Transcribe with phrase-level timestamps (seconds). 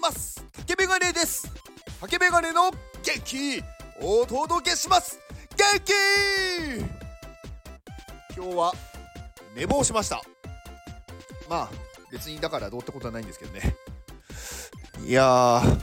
[0.00, 0.42] ます。
[0.56, 1.50] 竹メガネです。
[2.00, 2.76] 竹メガネの元
[3.24, 3.62] 気
[4.00, 5.20] お届けします。
[5.56, 5.92] 元気！
[8.34, 8.72] 今日は
[9.54, 10.22] 寝坊しました。
[11.48, 11.70] まあ
[12.10, 13.76] 別にだからどうってことはないんですけどね。
[15.06, 15.80] いやー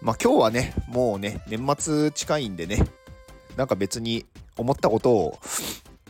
[0.00, 2.78] まあ今日はねもうね年末近いんでね
[3.56, 4.24] なんか別に
[4.56, 5.38] 思ったことを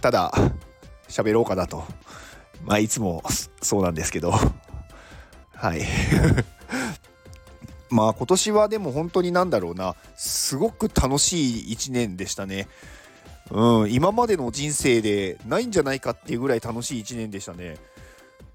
[0.01, 0.33] ただ
[1.09, 1.85] 喋ろうかなと。
[2.65, 3.25] まあいつも
[3.63, 4.33] そうなんですけど。
[5.55, 5.83] はい。
[7.91, 9.97] まあ今年はでも本当になんだろうな。
[10.17, 12.69] すごく楽しい1年でしたね。
[13.51, 17.77] うん今までの人生でないんじゃないかっていうぐらい楽しい1年でしたね。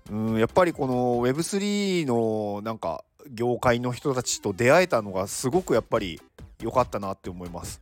[0.10, 6.22] うんやっぱりこの Web3 のなんか業界の人たちと出会えたのがすごくやっぱり
[6.62, 7.82] 良かったなって思います。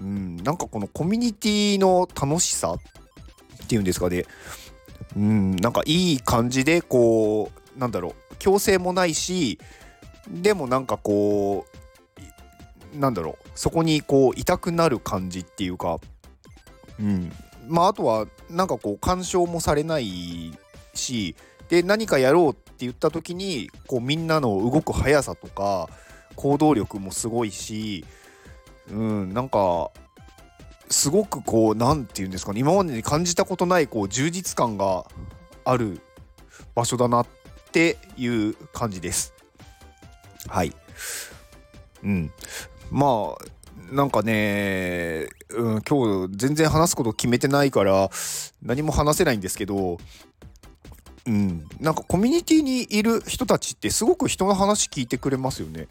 [0.00, 4.24] うんなんかこのコミュニティの楽しさっていうんですかね。
[5.16, 9.58] うんなんかいい感じでこうなんだろう強制もないし
[10.28, 11.66] でもなんかこ
[12.94, 15.98] うなんだろうそこにこう痛くなる感じっていうか
[16.98, 17.32] うん
[17.68, 20.52] まああとはなんかこう干渉もされない
[20.94, 21.36] し
[21.68, 25.88] で何かやろうって言った時にこうみんなの動く速さとか
[26.36, 28.04] 行動力もすごいし
[28.90, 29.90] うんなんか
[30.88, 35.04] すごくこう何て言うんですかね今までに感じたことないこう充実感が
[35.64, 36.00] ある
[36.74, 37.26] 場所だなっ
[37.72, 39.35] ていう感じです。
[40.48, 40.72] はい。
[42.02, 42.32] うん。
[42.90, 48.10] まあなんかね、うん、今日全然話すこと決めてないから
[48.62, 49.98] 何も話せないんですけど、
[51.26, 55.88] うん、なんかコミュニティにいる人たちってすごく人の話聞いてくれますよね。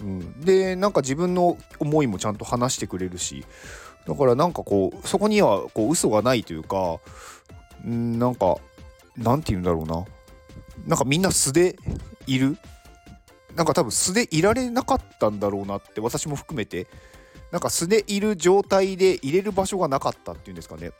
[0.00, 3.44] うん、でなんか自分の思いもちゃんと話してくれるし
[4.06, 6.98] だからなんかこうそこにはこう嘘がないというか
[7.86, 8.56] んなんか
[9.16, 10.04] なんて言うんだろうな
[10.88, 11.76] なんかみんな素で
[12.26, 12.58] いる
[13.56, 16.86] なんか多分素でいられなかったんだろうなって私も含めて
[17.50, 20.92] なんか素でいる状態で入れる場所がなかったっていうんですかね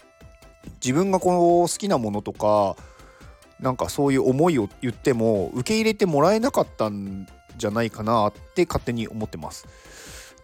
[0.82, 2.76] 自分がこの好きなものとか
[3.60, 7.26] なんかそういう思いを言っても受け入れてもらえなかったん
[7.56, 9.66] じゃないかなって勝手に思ってます。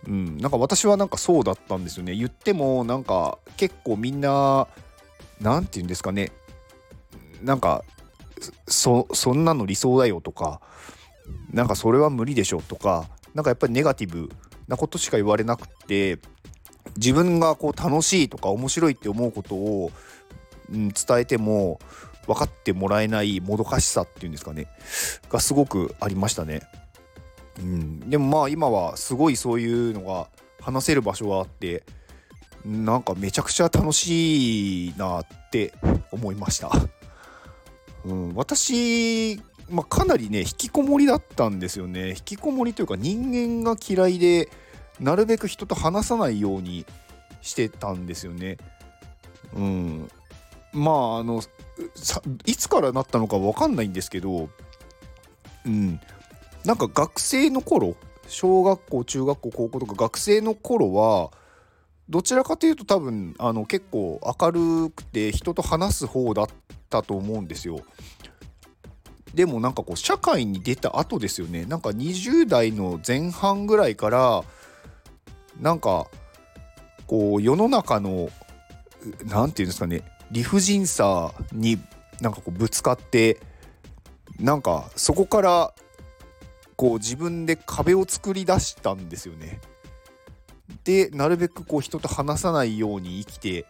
[0.07, 2.15] うん、なんか私はなんかそうだったんですよね。
[2.15, 4.69] 言ってもなんか結構みんな
[5.41, 6.31] 何て言うんですかね
[7.43, 7.85] なんか
[8.69, 10.61] そそんなの理想だよとか
[11.53, 14.31] なんかそれは無理でしょとかなんかやっぱりネガティブ
[14.67, 16.19] なことしか言われなくて
[16.97, 19.91] 自分がこう楽しいとか面白いって思うことを、
[20.73, 21.81] うん、伝えても
[22.27, 24.67] 分かってもらえないもどかしさっていうんですかね
[25.31, 26.63] がすごくありましたね。
[27.59, 30.29] うん、でもまあ今はすごいそういうのが
[30.61, 31.83] 話せる場所があって
[32.65, 35.73] なんかめちゃくちゃ楽しいなって
[36.13, 36.71] 思いました。
[38.05, 39.41] うん、私、
[39.71, 44.49] まあ、かなりね引きこもりだったんですよね引きこもりというか人間が嫌いで
[45.01, 46.87] なるべく人と話さないように
[47.43, 48.59] してたんですよね。
[49.55, 50.11] うん、
[50.73, 51.43] まああの
[52.45, 54.51] いつからなったのか分かんないんですけど、
[55.65, 56.01] うん、
[56.65, 57.95] なんか学生の頃
[58.27, 61.31] 小学校中学校高校とか学生の頃は
[62.09, 66.47] どちらかというと多分あの結構明るくて人と話す方だっ
[66.91, 67.81] たと思うんですよ。
[69.35, 74.43] でもなんかこう社会に出た後ですよねなんか20代の前半ぐらいから
[75.61, 76.07] なんか
[77.07, 78.31] こう世の中の
[79.25, 81.79] 何て言うんですかね理不尽さに
[82.21, 83.41] なんかこうぶつかって
[84.39, 85.75] なんかそこから
[86.77, 89.61] こう自分で壁を作り出したんですよね。
[90.85, 93.67] でなるべくこう人と話さないように生きて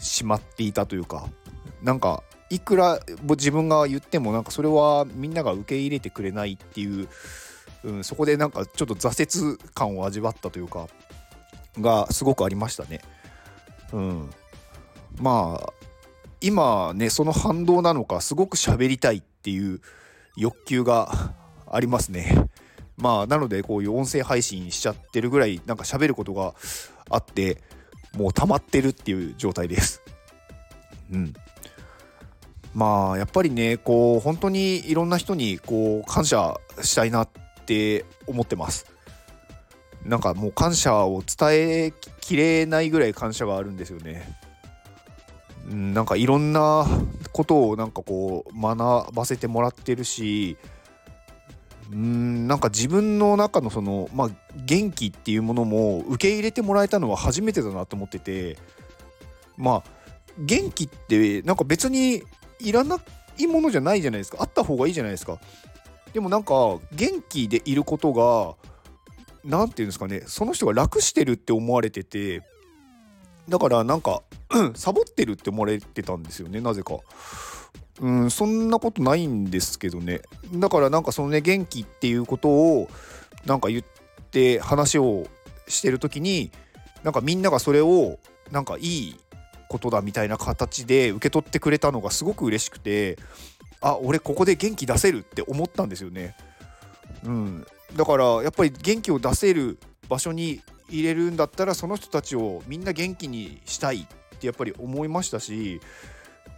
[0.00, 1.28] しまっていたというか
[1.82, 7.08] なんかいくら自分が言ってもなんかそれはみんなが受け入れてくれないっていう、
[7.84, 10.88] うん、そこでなんかちょっと挫折感を味わったというか
[11.80, 13.00] がすごくありましたね。
[13.92, 14.30] うん、
[15.20, 15.72] まあ
[16.40, 19.80] 今ねその反動なのかすごく喋りたいっていう
[20.36, 21.34] 欲求が
[21.70, 22.48] ありますね。
[22.96, 26.54] まあなのでこういう音声配信しちゃってるぐらいなんか喋ることが
[27.10, 27.62] あって
[28.16, 30.02] もう溜まってるっていう状態です。
[31.12, 31.34] うん。
[32.74, 37.28] まあやっぱりねこう本当にいろんな人にこう感謝したいなっ
[37.66, 38.86] て思ってます。
[40.04, 44.38] なんかもう感謝を伝えきれないぐらい感謝があるんですよね。
[45.68, 46.86] なんかいろんな
[47.32, 50.56] ことをなんかこう学ばせてもらってるし
[51.92, 58.56] うんなんか自分の中のその、まあ、元気っていうものも受け入れてもらえたのは初めてだなと思ってて
[59.56, 59.90] まあ
[60.38, 62.22] 元気ってなんか別に
[62.60, 62.98] いらな
[63.38, 65.38] いものじゃないじゃないですかあった方がいいじゃないですか。
[66.12, 66.54] でもなんか
[66.92, 68.54] 元気でいることが
[69.44, 72.42] 何て言うんですかねその人が楽してるって思われてて
[73.48, 74.22] だからなんか
[74.74, 76.98] サボってるって思われてたんですよねなぜか。
[78.00, 80.22] うんそんなことないんですけどね
[80.54, 82.88] だからなんかそのね元気っていうことを
[83.44, 83.82] なんか言っ
[84.30, 85.26] て話を
[85.66, 86.52] してる時に
[87.02, 88.20] なんかみんながそれを
[88.52, 89.16] なんかいい
[89.68, 93.18] ことだみたいな形で受け取ってくれたのがすごく嬉しくて
[93.80, 96.36] あ俺ここで元気出せるって思ったんですよね。
[97.24, 99.78] うん、だからやっぱり元気を出せる
[100.08, 105.80] 場所に入れるんだったらその人たちをみんな元気にしたいってやっぱり思いましたし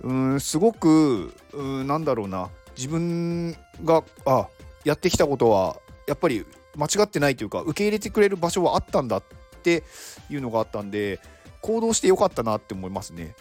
[0.02, 4.48] うんすごくうんなんだろうな自分があ
[4.84, 5.76] やってきたことは
[6.06, 6.46] やっぱり
[6.76, 9.22] 間違ってないというか受け入れてくれる場所はあったんだっ
[9.62, 9.82] て
[10.30, 11.20] いうのがあったんで
[11.62, 13.34] 行動してよかったなって思いますね。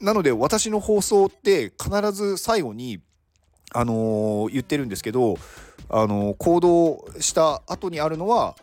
[0.00, 3.00] なので私の放送って必ず最後に
[3.72, 5.36] あのー、言ってるんですけど、
[5.90, 8.56] あのー、行動した後にあるのは、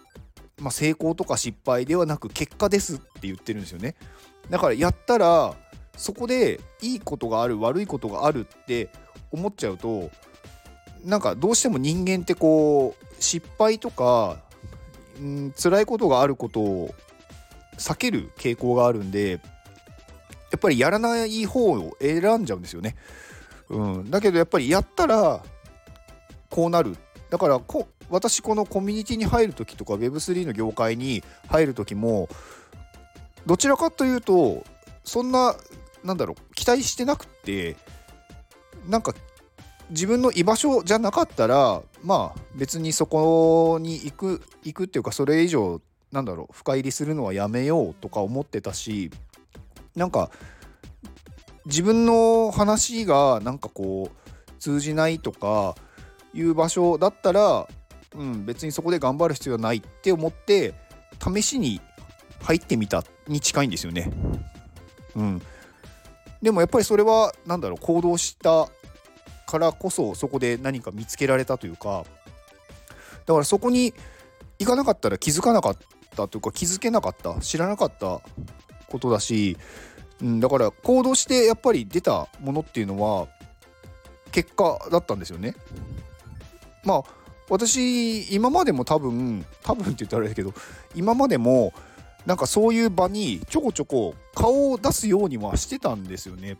[0.59, 3.95] まあ、成功とか失敗ではなく結果ですって言ってるんですよね。
[4.49, 5.53] だからやったら
[5.97, 8.89] そこでいいことがある悪いことがあるって
[9.31, 10.09] 思っちゃうと
[11.03, 14.37] なんかどうしても人間ってこう失敗とか、
[15.19, 16.95] うん、辛いことがあることを
[17.77, 19.39] 避ける傾向があるんで
[20.51, 22.95] やっぱりやらない方を選んじゃうんですよね。
[23.69, 25.43] うん、だけどやっぱりやったら
[26.49, 26.95] こうなる
[27.29, 32.29] だからこ私このコミュニティに入る時とか Web3 の業界に入る時も
[33.45, 34.63] どちらかというと
[35.03, 35.55] そんな
[36.03, 37.75] なんだろう期待してなくって
[38.87, 39.13] なんか
[39.89, 49.11] 自分の居場所じゃなかったらまあ別にそこに行く行くっていうかそれ以上なんだろう深入りするのはやめようとか思ってたし
[49.95, 50.29] なんか
[51.65, 55.75] 自分の話がなんかこう通じないとか
[56.33, 57.67] いう場所だったら、
[58.15, 60.73] うん、別にそこで頑張る必要はないって思って
[61.21, 61.81] 試しに
[62.41, 64.11] 入ってみたに近いんですよね。
[65.15, 65.41] うん、
[66.41, 68.69] でもやっぱりそれは何だろう行動した
[69.47, 72.03] からこそそこで何か見つけられたというか
[73.25, 73.93] だからそこに
[74.59, 75.77] 行かなかったら気づかなかっ
[76.15, 78.21] たというか気づけなかった知らなかった
[78.87, 79.57] ことだし
[80.21, 83.27] うん、だから行動してやっぱり出たものっていうのは
[84.31, 85.55] 結果だったんですよね。
[86.83, 87.03] まあ
[87.49, 90.53] 私今までも多分多分って言ったらあれだけど
[90.95, 91.73] 今までも
[92.25, 96.57] なんかそういう場にちょこちょこ顔を出すようにはしてたんですよね。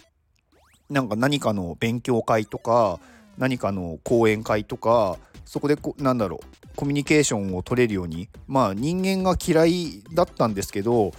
[0.89, 2.99] なんか何かの勉強会とか
[3.37, 11.11] 何かの講演会とかそこでこなんだろうコミュニケーションを取れるようにまあ人間が嫌いだったんですけど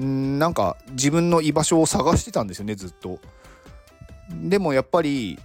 [0.00, 3.18] んなんか自分の居場所を探してたんですよねずっと。
[4.30, 5.38] でもやっぱり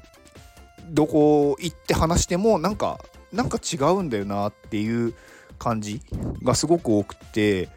[0.89, 2.99] どこ行って話してもなんか
[3.31, 5.13] なんか違うんだよなっていう
[5.57, 6.01] 感じ
[6.43, 7.69] がすごく多くて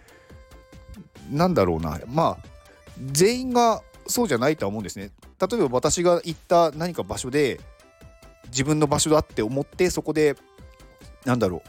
[1.30, 2.46] なんだろうなまあ
[3.12, 5.10] 全員がそうじゃないとは思うんですね。
[5.38, 7.60] 例えば私が行った何か場所で
[8.48, 10.36] 自分の場所だって思ってそこで
[11.24, 11.62] なんだろ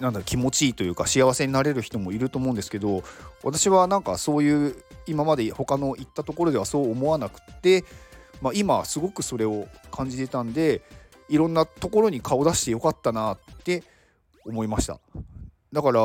[0.00, 3.02] うなんだろう気持ちいいというか幸せになれる人もいると思うんですけど
[3.42, 4.76] 私はなんかそういう
[5.06, 7.84] 今まで他の行ったところではそう思わなくて、
[8.40, 10.82] まあ、今すごくそれを感じてたんで
[11.28, 13.82] いろんなところに顔出してよかったなって
[14.44, 14.98] 思いました。
[15.72, 16.00] だから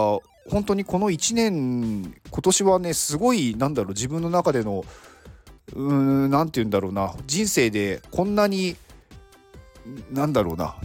[0.47, 4.85] 本当にこの1年今年はねすごいなんだろう自分の中での
[5.73, 5.91] うー
[6.27, 8.75] ん何て言うんだろうな人生でこんなに
[10.11, 10.75] なんだろうな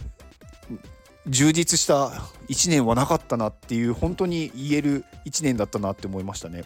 [1.27, 2.07] 充実した
[2.49, 6.63] 1年はなかったなっていう本当に言える1年だったなって思いましたね。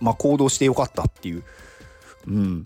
[0.00, 1.44] まあ行動してよかったっていう。
[2.26, 2.64] うん。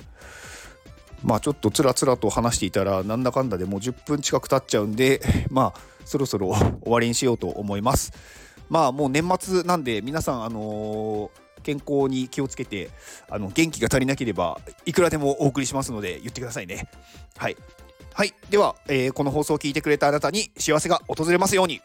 [1.24, 8.12] まあちょっとつらつらと話していたらなんだかんだでもう10分近く経っちゃうんでまあそろそろ終わりにしようと思います。
[8.68, 12.90] まあもう年末なんで皆さんあのー健康に気をつけて
[13.30, 16.90] あの元気が足りなければいくらでもお送りしますので言ってくださいね。
[17.38, 17.56] はい
[18.16, 18.32] はい。
[18.48, 21.80] では、えー、この放送を聞いてくれたあなたに幸せが訪れますように。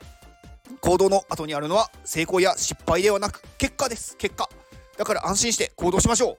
[0.80, 4.16] 行動の後にあるのは成功や失敗ではなく結果です。
[4.16, 4.48] 結果。
[4.96, 6.38] だから安心して行動しましょう。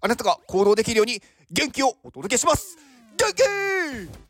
[0.00, 2.78] あなたが行動できるように元気をお届けします。
[3.16, 4.27] 元気